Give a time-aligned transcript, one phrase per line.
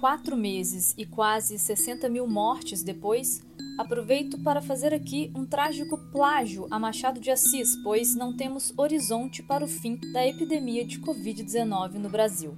[0.00, 3.40] quatro meses e quase 60 mil mortes depois,
[3.78, 9.42] aproveito para fazer aqui um trágico plágio a Machado de Assis, pois não temos horizonte
[9.42, 12.56] para o fim da epidemia de Covid-19 no Brasil.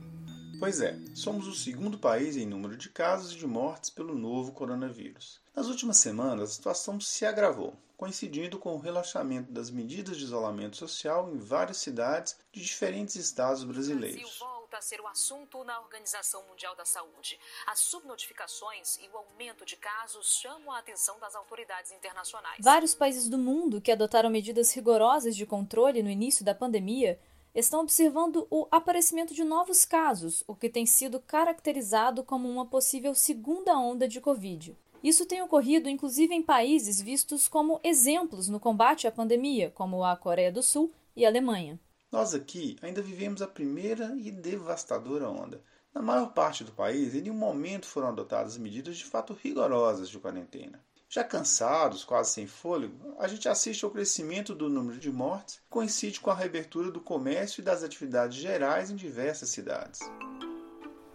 [0.59, 4.53] Pois é, somos o segundo país em número de casos e de mortes pelo novo
[4.53, 5.41] coronavírus.
[5.57, 10.77] Nas últimas semanas, a situação se agravou, coincidindo com o relaxamento das medidas de isolamento
[10.77, 16.45] social em várias cidades de diferentes estados brasileiros volta a ser o assunto na Organização
[16.49, 17.37] Mundial da Saúde.
[17.67, 22.59] As subnotificações e o aumento de casos chamam a atenção das autoridades internacionais.
[22.61, 27.19] Vários países do mundo que adotaram medidas rigorosas de controle no início da pandemia
[27.53, 33.13] estão observando o aparecimento de novos casos, o que tem sido caracterizado como uma possível
[33.13, 34.79] segunda onda de Covid.
[35.03, 40.17] Isso tem ocorrido inclusive em países vistos como exemplos no combate à pandemia, como a
[40.17, 41.77] Coreia do Sul e a Alemanha.
[42.11, 45.63] Nós aqui ainda vivemos a primeira e devastadora onda.
[45.95, 50.19] Na maior parte do país, em nenhum momento foram adotadas medidas de fato rigorosas de
[50.19, 50.83] quarentena.
[51.09, 55.63] Já cansados, quase sem fôlego, a gente assiste ao crescimento do número de mortes, que
[55.69, 60.01] coincide com a reabertura do comércio e das atividades gerais em diversas cidades.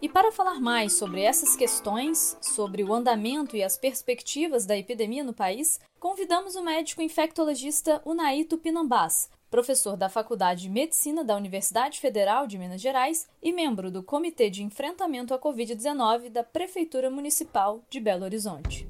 [0.01, 5.23] E para falar mais sobre essas questões, sobre o andamento e as perspectivas da epidemia
[5.23, 12.01] no país, convidamos o médico infectologista Unai Tupinambás, professor da Faculdade de Medicina da Universidade
[12.01, 17.81] Federal de Minas Gerais e membro do Comitê de Enfrentamento à Covid-19 da Prefeitura Municipal
[17.89, 18.85] de Belo Horizonte.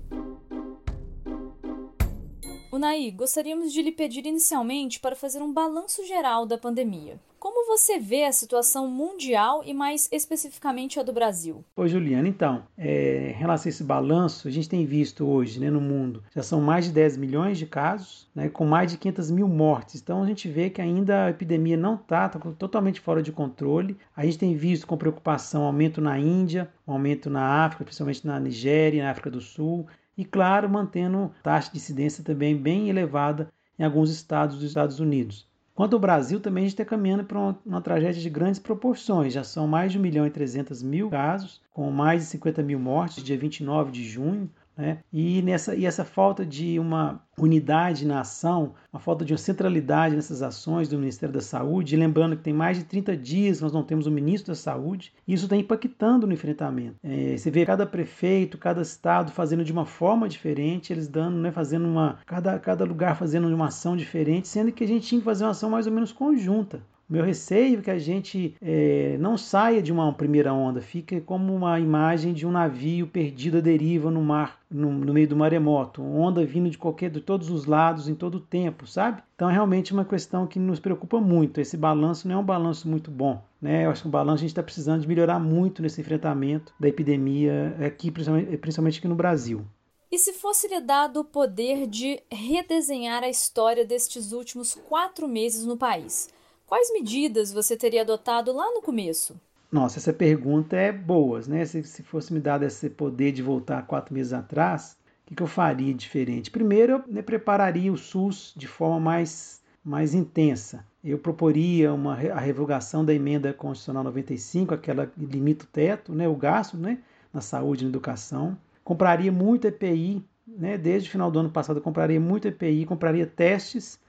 [2.75, 7.17] Unai, gostaríamos de lhe pedir inicialmente para fazer um balanço geral da pandemia.
[7.39, 11.63] Como você vê a situação mundial e mais especificamente a do Brasil?
[11.77, 12.27] Oi, Juliana.
[12.27, 16.21] Então, é, em relação a esse balanço, a gente tem visto hoje né, no mundo,
[16.35, 20.01] já são mais de 10 milhões de casos, né, com mais de 500 mil mortes.
[20.01, 23.97] Então, a gente vê que ainda a epidemia não está tá totalmente fora de controle.
[24.13, 29.01] A gente tem visto com preocupação aumento na Índia, aumento na África, principalmente na Nigéria,
[29.01, 29.87] na África do Sul.
[30.17, 35.47] E, claro, mantendo taxa de incidência também bem elevada em alguns estados dos Estados Unidos.
[35.75, 39.33] Quanto ao Brasil, também a gente está caminhando para uma, uma, tragédia de grandes proporções.
[39.33, 42.79] Já são mais de 1 milhão e 300 mil casos, com mais de 50 mil
[42.79, 44.49] mortes, dia 29 de junho.
[44.77, 44.99] Né?
[45.11, 50.15] E, nessa, e essa falta de uma unidade na ação, uma falta de uma centralidade
[50.15, 53.83] nessas ações do Ministério da Saúde, lembrando que tem mais de 30 dias nós não
[53.83, 56.95] temos o ministro da Saúde, e isso está impactando no enfrentamento.
[57.03, 61.51] É, você vê cada prefeito, cada estado fazendo de uma forma diferente, eles dando, né,
[61.51, 62.19] fazendo uma.
[62.25, 65.51] Cada, cada lugar fazendo uma ação diferente, sendo que a gente tinha que fazer uma
[65.51, 66.81] ação mais ou menos conjunta.
[67.07, 71.53] Meu receio é que a gente é, não saia de uma primeira onda, fique como
[71.53, 76.01] uma imagem de um navio perdido à deriva no mar, no, no, meio do maremoto,
[76.01, 79.21] onda vindo de qualquer, de todos os lados, em todo o tempo, sabe?
[79.35, 81.61] Então é realmente uma questão que nos preocupa muito.
[81.61, 83.85] Esse balanço não é um balanço muito bom, né?
[83.85, 86.87] Eu acho que o balanço a gente está precisando de melhorar muito nesse enfrentamento da
[86.87, 89.63] epidemia aqui, principalmente, principalmente aqui no Brasil.
[90.11, 95.65] E se fosse lhe dado o poder de redesenhar a história destes últimos quatro meses
[95.65, 96.33] no país?
[96.67, 99.39] Quais medidas você teria adotado lá no começo?
[99.71, 101.63] Nossa, essa pergunta é boa, né?
[101.65, 105.43] Se, se fosse me dado esse poder de voltar quatro meses atrás, o que, que
[105.43, 106.49] eu faria diferente?
[106.49, 110.83] Primeiro, eu né, prepararia o SUS de forma mais, mais intensa.
[111.03, 116.27] Eu proporia uma, a revogação da emenda constitucional 95, aquela que limita o teto, né,
[116.27, 116.97] o gasto né,
[117.31, 118.57] na saúde e na educação.
[118.83, 123.27] Compraria muito EPI, né, desde o final do ano passado eu compraria muito EPI, compraria
[123.27, 123.99] testes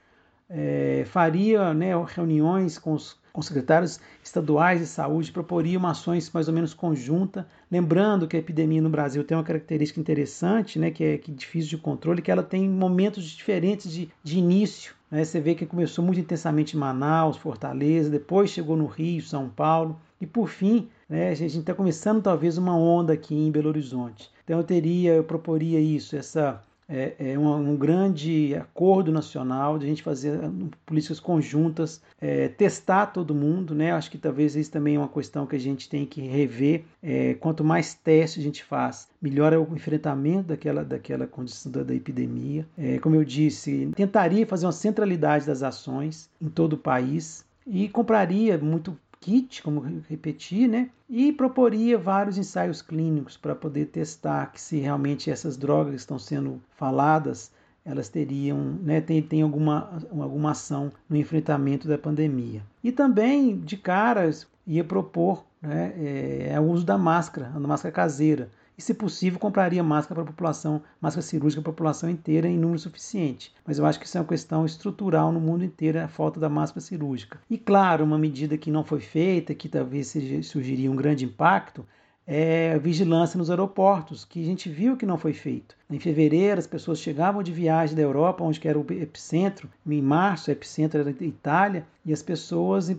[0.49, 6.47] é, faria né, reuniões com os, com secretários estaduais de saúde, proporia uma ações mais
[6.47, 11.03] ou menos conjunta, lembrando que a epidemia no Brasil tem uma característica interessante, né, que
[11.03, 14.95] é, que é difícil de controle, que ela tem momentos diferentes de, de início.
[15.11, 15.23] Né?
[15.23, 19.99] Você vê que começou muito intensamente em Manaus, Fortaleza, depois chegou no Rio, São Paulo,
[20.19, 24.31] e por fim, né, a gente está começando talvez uma onda aqui em Belo Horizonte.
[24.43, 29.85] Então eu teria, eu proporia isso, essa é, é um, um, grande acordo nacional de
[29.85, 33.91] a gente fazer uh, políticas conjuntas, é, testar todo mundo, né?
[33.91, 36.85] Acho que talvez isso também é uma questão que a gente tem que rever.
[37.03, 41.83] É, quanto mais testes a gente faz, melhor é o enfrentamento daquela, daquela condição da,
[41.83, 42.65] da epidemia.
[42.77, 47.89] É, como eu disse, tentaria fazer uma centralidade das ações em todo o país e
[47.89, 50.89] compraria muito kit, como repetir, né?
[51.09, 56.19] E proporia vários ensaios clínicos para poder testar que se realmente essas drogas que estão
[56.19, 57.51] sendo faladas,
[57.85, 62.61] elas teriam, né, tem, tem alguma, alguma ação no enfrentamento da pandemia.
[62.83, 68.49] E também, de caras, ia propor né, é, o uso da máscara, a máscara caseira
[68.77, 72.57] e, se possível, compraria máscara para a população, máscara cirúrgica para a população inteira em
[72.57, 73.51] número suficiente.
[73.65, 76.47] Mas eu acho que isso é uma questão estrutural no mundo inteiro, a falta da
[76.47, 77.39] máscara cirúrgica.
[77.49, 80.13] E, claro, uma medida que não foi feita, que talvez
[80.43, 81.83] surgiria um grande impacto,
[82.29, 85.77] é vigilância nos aeroportos, que a gente viu que não foi feito.
[85.89, 89.69] Em fevereiro, as pessoas chegavam de viagem da Europa, onde era o epicentro.
[89.87, 92.89] Em março, o epicentro era a Itália, e as pessoas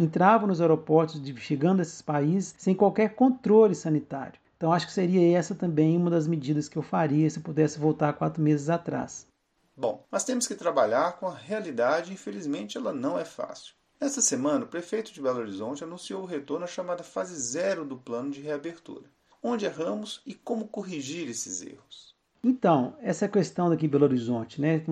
[0.00, 4.40] entravam nos aeroportos, chegando a esses países, sem qualquer controle sanitário.
[4.60, 8.12] Então, acho que seria essa também uma das medidas que eu faria se pudesse voltar
[8.12, 9.26] quatro meses atrás.
[9.74, 13.72] Bom, mas temos que trabalhar com a realidade e, infelizmente, ela não é fácil.
[13.98, 17.96] Nesta semana, o prefeito de Belo Horizonte anunciou o retorno à chamada fase zero do
[17.96, 19.06] plano de reabertura.
[19.42, 22.14] Onde erramos e como corrigir esses erros?
[22.44, 24.84] Então, essa questão daqui em Belo Horizonte, né?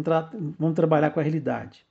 [0.59, 1.87] Vamos trabalhar com a realidade.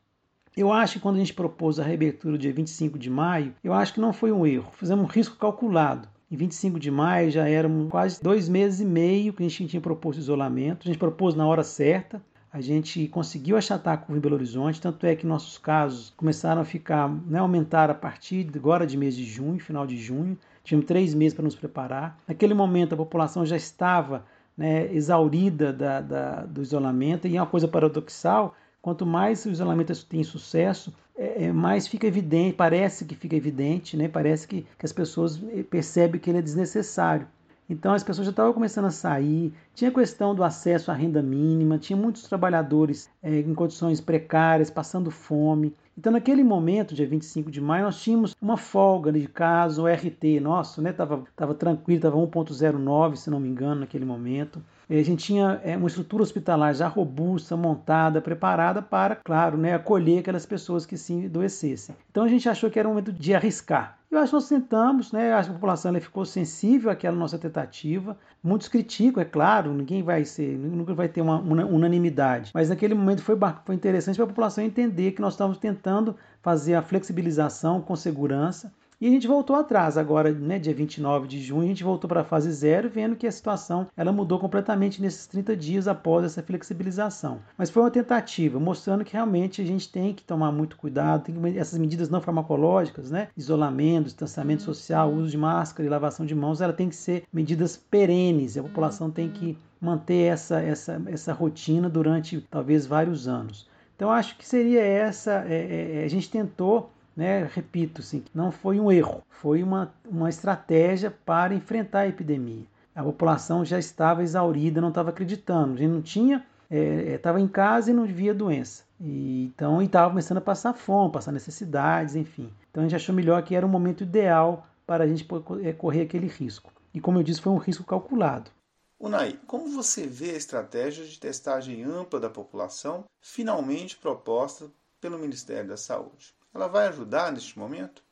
[0.55, 3.93] Eu acho que quando a gente propôs a reabertura dia 25 de maio, eu acho
[3.93, 4.71] que não foi um erro.
[4.71, 6.09] Fizemos um risco calculado.
[6.29, 9.81] Em 25 de maio já eram quase dois meses e meio que a gente tinha
[9.81, 10.81] proposto isolamento.
[10.83, 12.21] A gente propôs na hora certa
[12.51, 16.61] a gente conseguiu achatar a curva em Belo Horizonte, tanto é que nossos casos começaram
[16.61, 20.37] a ficar, né, aumentar a partir agora de mês de junho, final de junho.
[20.63, 22.17] Tivemos três meses para nos preparar.
[22.27, 24.25] Naquele momento a população já estava
[24.57, 28.55] né, exaurida da, da, do isolamento, e é uma coisa paradoxal,
[28.87, 33.97] quanto mais o isolamento tem sucesso, é, é, mais fica evidente, parece que fica evidente,
[33.97, 35.37] né, parece que, que as pessoas
[35.69, 37.27] percebem que ele é desnecessário.
[37.69, 41.21] Então as pessoas já estavam começando a sair, tinha a questão do acesso à renda
[41.21, 45.75] mínima, tinha muitos trabalhadores é, em condições precárias, passando fome.
[45.97, 50.39] Então, naquele momento, dia 25 de maio, nós tínhamos uma folga de caso, o RT
[50.39, 50.93] nosso, né?
[50.93, 54.61] Tava, tava tranquilo, estava 1.09, se não me engano, naquele momento.
[54.89, 60.19] A gente tinha é, uma estrutura hospitalar já robusta, montada, preparada para, claro, né, acolher
[60.19, 61.95] aquelas pessoas que se adoecessem.
[62.09, 63.97] Então a gente achou que era um momento de arriscar.
[64.09, 65.33] Eu acho que nós tentamos, né?
[65.33, 68.17] A população ficou sensível àquela nossa tentativa.
[68.41, 72.51] Muitos criticam, é claro, ninguém vai ser, nunca vai ter uma, uma unanimidade.
[72.53, 76.75] Mas naquele momento foi, foi interessante para a população entender que nós estávamos tentando fazer
[76.75, 81.63] a flexibilização com segurança e a gente voltou atrás, agora, né, dia 29 de junho,
[81.63, 85.27] a gente voltou para a fase zero, vendo que a situação ela mudou completamente nesses
[85.27, 87.39] 30 dias após essa flexibilização.
[87.55, 91.35] Mas foi uma tentativa, mostrando que realmente a gente tem que tomar muito cuidado, tem
[91.35, 94.73] que, essas medidas não farmacológicas, né, isolamento, distanciamento uhum.
[94.73, 98.63] social, uso de máscara e lavação de mãos, ela tem que ser medidas perenes, a
[98.63, 103.69] população tem que manter essa, essa, essa rotina durante talvez vários anos.
[103.95, 108.79] Então acho que seria essa, é, é, a gente tentou né, repito, assim, não foi
[108.79, 112.63] um erro, foi uma, uma estratégia para enfrentar a epidemia.
[112.95, 117.43] A população já estava exaurida, não estava acreditando, a gente não tinha, estava é, é
[117.43, 118.83] em casa e não via doença.
[119.01, 122.53] E, então, estava começando a passar fome, passar necessidades, enfim.
[122.69, 125.27] Então, a gente achou melhor que era o momento ideal para a gente
[125.63, 126.71] é, correr aquele risco.
[126.93, 128.51] E, como eu disse, foi um risco calculado.
[128.99, 134.67] Unai, como você vê a estratégia de testagem ampla da população finalmente proposta
[134.99, 136.36] pelo Ministério da Saúde?
[136.53, 138.03] Ela vai ajudar neste momento?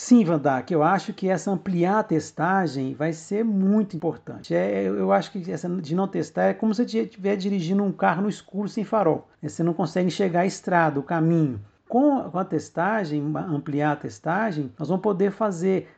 [0.00, 4.54] Sim, Vandak, eu acho que essa ampliar a testagem vai ser muito importante.
[4.54, 7.90] É, eu acho que essa de não testar é como se você estiver dirigindo um
[7.90, 9.28] carro no escuro sem farol.
[9.42, 11.60] Você não consegue enxergar a estrada, o caminho.
[11.88, 15.88] Com a testagem, ampliar a testagem, nós vamos poder fazer,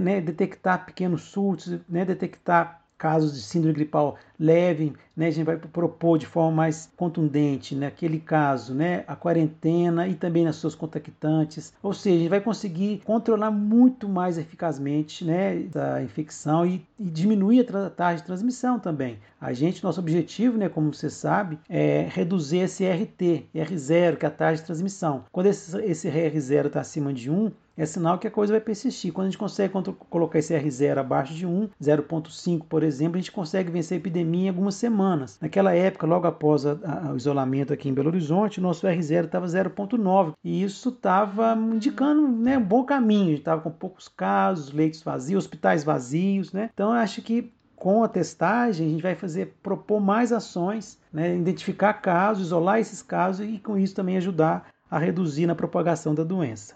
[0.00, 5.56] né, detectar pequenos surtos, né, detectar casos de síndrome gripal leve, né, a gente vai
[5.56, 11.72] propor de forma mais contundente naquele caso, né, a quarentena e também nas suas contactantes,
[11.82, 17.04] ou seja, a gente vai conseguir controlar muito mais eficazmente, né, a infecção e, e
[17.04, 19.18] diminuir a taxa de transmissão também.
[19.40, 24.28] A gente, nosso objetivo, né, como você sabe, é reduzir esse RT, R0, que é
[24.28, 25.24] a taxa de transmissão.
[25.30, 29.12] Quando esse, esse R0 está acima de 1, é sinal que a coisa vai persistir.
[29.12, 29.72] Quando a gente consegue
[30.10, 34.46] colocar esse R0 abaixo de 1, 0,5 por exemplo, a gente consegue vencer a epidemia
[34.46, 35.38] em algumas semanas.
[35.40, 39.46] Naquela época, logo após a, a, o isolamento aqui em Belo Horizonte, nosso R0 estava
[39.46, 43.36] 0,9 e isso estava indicando né, um bom caminho.
[43.36, 46.52] Estava com poucos casos, leitos vazios, hospitais vazios.
[46.52, 46.70] Né?
[46.74, 51.36] Então, eu acho que com a testagem, a gente vai fazer propor mais ações, né,
[51.36, 56.24] identificar casos, isolar esses casos e com isso também ajudar a reduzir na propagação da
[56.24, 56.74] doença.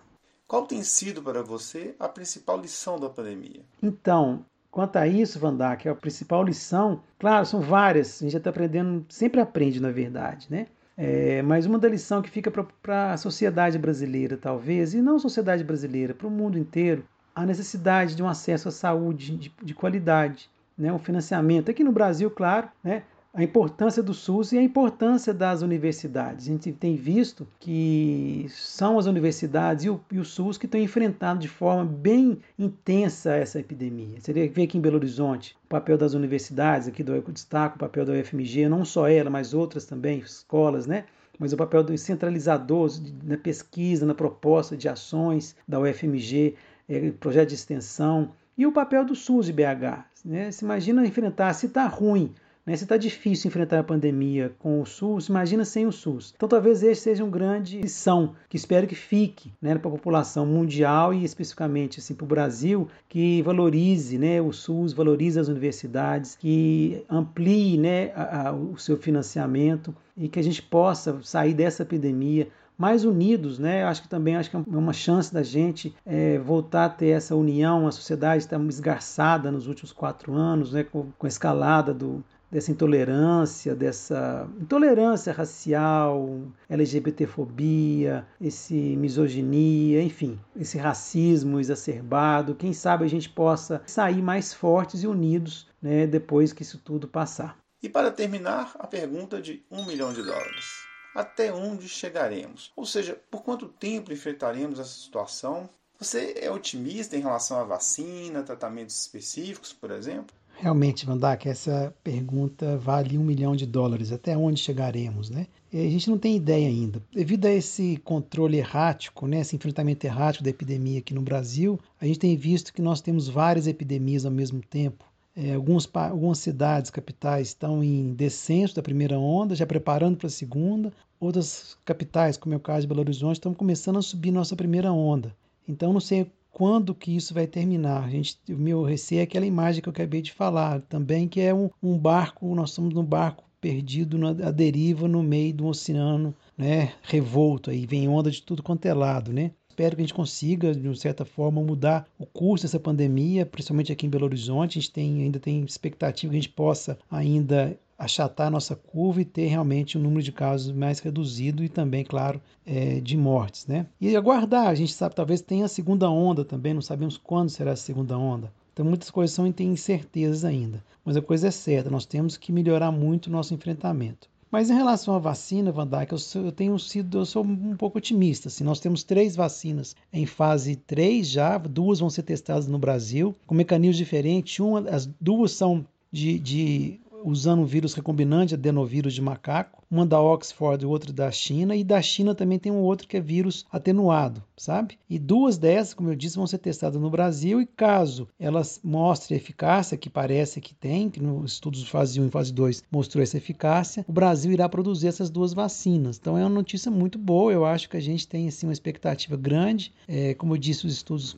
[0.52, 3.62] Qual tem sido para você a principal lição da pandemia?
[3.82, 8.50] Então, quanto a isso, Vandak, a principal lição, claro, são várias, a gente já está
[8.50, 10.66] aprendendo, sempre aprende, na verdade, né?
[10.94, 12.50] É, mas uma da lição que fica
[12.82, 17.02] para a sociedade brasileira, talvez, e não sociedade brasileira, para o mundo inteiro,
[17.34, 20.92] a necessidade de um acesso à saúde de, de qualidade, né?
[20.92, 21.70] um financiamento.
[21.70, 23.04] Aqui no Brasil, claro, né?
[23.34, 26.46] A importância do SUS e a importância das universidades.
[26.46, 30.78] A gente tem visto que são as universidades e o, e o SUS que estão
[30.78, 34.20] enfrentando de forma bem intensa essa epidemia.
[34.20, 37.78] Você vê aqui em Belo Horizonte o papel das universidades, aqui do eu destaco o
[37.78, 41.04] papel da UFMG, não só ela, mas outras também, escolas, né?
[41.38, 46.54] mas o papel dos centralizadores na pesquisa, na proposta de ações da UFMG,
[46.86, 50.04] é, projeto de extensão, E o papel do SUS e BH.
[50.22, 50.50] Né?
[50.50, 52.76] Se imagina enfrentar, se está ruim, né?
[52.76, 56.32] Se está difícil enfrentar a pandemia com o SUS, imagina sem o SUS.
[56.36, 60.46] Então talvez esse seja um grande lição que espero que fique né, para a população
[60.46, 66.36] mundial e especificamente assim, para o Brasil, que valorize né, o SUS, valorize as universidades,
[66.36, 71.82] que amplie né, a, a, o seu financiamento e que a gente possa sair dessa
[71.82, 73.84] epidemia mais unidos, né?
[73.84, 77.36] Acho que também acho que é uma chance da gente é, voltar a ter essa
[77.36, 77.86] união.
[77.86, 80.82] A sociedade está esgarçada nos últimos quatro anos, né?
[80.82, 90.76] Com, com a escalada do, dessa intolerância, dessa intolerância racial, LGBTfobia, esse misoginia, enfim, esse
[90.76, 92.54] racismo exacerbado.
[92.54, 97.08] Quem sabe a gente possa sair mais fortes e unidos né, depois que isso tudo
[97.08, 97.56] passar.
[97.82, 100.66] E para terminar, a pergunta de um milhão de dólares.
[101.14, 102.70] Até onde chegaremos?
[102.76, 105.70] Ou seja, por quanto tempo enfrentaremos essa situação?
[105.98, 110.34] Você é otimista em relação à vacina, tratamentos específicos, por exemplo?
[110.62, 114.12] Realmente, Vandak, essa pergunta vale um milhão de dólares.
[114.12, 115.48] Até onde chegaremos, né?
[115.72, 117.02] A gente não tem ideia ainda.
[117.12, 122.06] Devido a esse controle errático, né, esse enfrentamento errático da epidemia aqui no Brasil, a
[122.06, 125.04] gente tem visto que nós temos várias epidemias ao mesmo tempo.
[125.34, 130.30] É, alguns, algumas cidades, capitais, estão em descenso da primeira onda, já preparando para a
[130.30, 130.92] segunda.
[131.18, 134.92] Outras capitais, como é o caso de Belo Horizonte, estão começando a subir nossa primeira
[134.92, 135.34] onda.
[135.66, 138.04] Então, não sei quando que isso vai terminar.
[138.04, 141.40] A gente, o meu receio é aquela imagem que eu acabei de falar também, que
[141.40, 146.34] é um, um barco, nós estamos num barco perdido na deriva no meio do oceano,
[146.58, 149.52] né, revolto, aí vem onda de tudo quanto é lado, né?
[149.68, 154.04] Espero que a gente consiga, de certa forma, mudar o curso dessa pandemia, principalmente aqui
[154.04, 154.78] em Belo Horizonte.
[154.78, 159.20] A gente tem, ainda tem expectativa que a gente possa ainda achatar a nossa curva
[159.22, 163.66] e ter realmente um número de casos mais reduzido e também, claro, é, de mortes.
[163.66, 163.86] Né?
[164.00, 167.72] E aguardar, a gente sabe, talvez tenha a segunda onda também, não sabemos quando será
[167.72, 168.52] a segunda onda.
[168.72, 170.82] Então muitas coisas são tem incertezas ainda.
[171.04, 174.28] Mas a coisa é certa, nós temos que melhorar muito o nosso enfrentamento.
[174.50, 177.76] Mas em relação à vacina, Van Dijk, eu, sou, eu, tenho sido, eu sou um
[177.76, 178.48] pouco otimista.
[178.48, 183.34] Assim, nós temos três vacinas em fase 3 já, duas vão ser testadas no Brasil,
[183.46, 184.58] com mecanismos diferentes.
[184.58, 190.20] Uma, as duas são de, de usando um vírus recombinante, adenovírus de macaco, uma da
[190.20, 193.66] Oxford e outra da China, e da China também tem um outro que é vírus
[193.70, 194.98] atenuado, sabe?
[195.08, 199.36] E duas dessas, como eu disse, vão ser testadas no Brasil, e caso elas mostrem
[199.36, 203.36] eficácia, que parece que tem, que nos estudos fase 1 e fase 2 mostrou essa
[203.36, 206.18] eficácia, o Brasil irá produzir essas duas vacinas.
[206.18, 209.36] Então é uma notícia muito boa, eu acho que a gente tem assim, uma expectativa
[209.36, 209.92] grande.
[210.08, 211.36] É, como eu disse, os estudos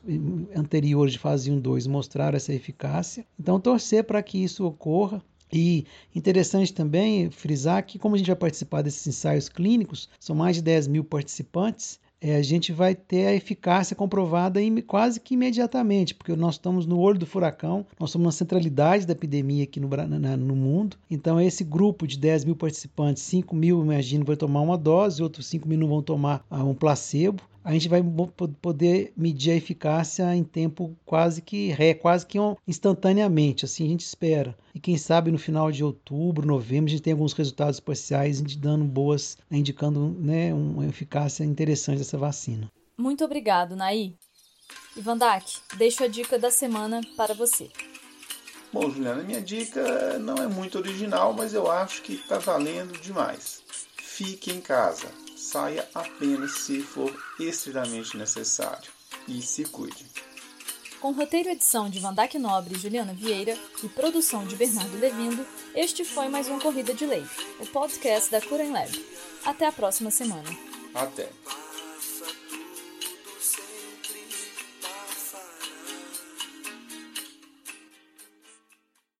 [0.55, 3.25] anteriores de fase 1 e 2 mostraram essa eficácia.
[3.39, 5.21] Então torcer para que isso ocorra.
[5.51, 10.55] E interessante também frisar que, como a gente vai participar desses ensaios clínicos, são mais
[10.55, 15.35] de 10 mil participantes, é, a gente vai ter a eficácia comprovada em, quase que
[15.35, 19.79] imediatamente, porque nós estamos no olho do furacão, nós somos na centralidade da epidemia aqui
[19.79, 20.97] no, na, no mundo.
[21.11, 25.45] Então, esse grupo de 10 mil participantes, 5 mil, imagino, vai tomar uma dose, outros
[25.47, 27.99] 5 mil não vão tomar ah, um placebo a gente vai
[28.61, 34.01] poder medir a eficácia em tempo quase que ré, quase que instantaneamente, assim a gente
[34.01, 34.55] espera.
[34.75, 38.85] E quem sabe no final de outubro, novembro, a gente tem alguns resultados parciais dando
[38.85, 42.71] boas, né, indicando né, uma eficácia interessante dessa vacina.
[42.95, 44.15] Muito obrigado, Naí.
[44.95, 47.71] Ivandak, deixo a dica da semana para você.
[48.71, 53.63] Bom, Juliana, minha dica não é muito original, mas eu acho que está valendo demais.
[53.97, 58.91] Fique em casa saia apenas se for estritamente necessário.
[59.27, 60.05] E se cuide.
[60.99, 65.45] Com roteiro e edição de Vandac Nobre e Juliana Vieira e produção de Bernardo Levindo,
[65.75, 67.23] este foi mais uma Corrida de Lei,
[67.59, 69.05] o podcast da Curen Lab.
[69.45, 70.49] Até a próxima semana.
[70.93, 71.29] Até.